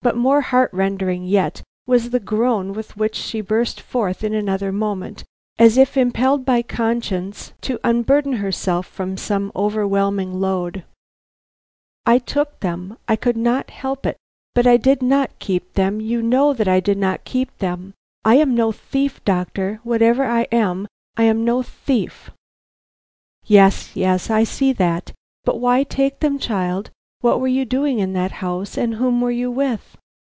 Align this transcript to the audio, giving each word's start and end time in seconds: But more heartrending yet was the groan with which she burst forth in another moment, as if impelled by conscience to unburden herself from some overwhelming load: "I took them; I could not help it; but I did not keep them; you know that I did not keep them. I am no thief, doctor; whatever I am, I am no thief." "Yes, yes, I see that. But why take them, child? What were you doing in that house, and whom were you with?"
But 0.00 0.16
more 0.16 0.40
heartrending 0.40 1.24
yet 1.26 1.62
was 1.86 2.08
the 2.10 2.20
groan 2.20 2.72
with 2.72 2.96
which 2.96 3.14
she 3.16 3.40
burst 3.42 3.78
forth 3.80 4.22
in 4.24 4.32
another 4.32 4.72
moment, 4.72 5.22
as 5.58 5.76
if 5.76 5.96
impelled 5.98 6.46
by 6.46 6.62
conscience 6.62 7.52
to 7.62 7.80
unburden 7.84 8.34
herself 8.34 8.86
from 8.86 9.16
some 9.18 9.52
overwhelming 9.56 10.40
load: 10.40 10.84
"I 12.06 12.18
took 12.18 12.60
them; 12.60 12.96
I 13.08 13.16
could 13.16 13.36
not 13.36 13.68
help 13.70 14.06
it; 14.06 14.16
but 14.54 14.66
I 14.66 14.76
did 14.78 15.02
not 15.02 15.36
keep 15.40 15.74
them; 15.74 16.00
you 16.00 16.22
know 16.22 16.54
that 16.54 16.68
I 16.68 16.78
did 16.80 16.96
not 16.96 17.24
keep 17.24 17.58
them. 17.58 17.92
I 18.24 18.36
am 18.36 18.54
no 18.54 18.70
thief, 18.72 19.22
doctor; 19.26 19.80
whatever 19.82 20.24
I 20.24 20.42
am, 20.52 20.86
I 21.18 21.24
am 21.24 21.44
no 21.44 21.62
thief." 21.62 22.30
"Yes, 23.44 23.94
yes, 23.94 24.30
I 24.30 24.44
see 24.44 24.72
that. 24.74 25.12
But 25.44 25.58
why 25.58 25.82
take 25.82 26.20
them, 26.20 26.38
child? 26.38 26.90
What 27.20 27.40
were 27.40 27.48
you 27.48 27.64
doing 27.64 27.98
in 27.98 28.12
that 28.12 28.30
house, 28.30 28.78
and 28.78 28.94
whom 28.94 29.20
were 29.20 29.32
you 29.32 29.50
with?" 29.50 29.96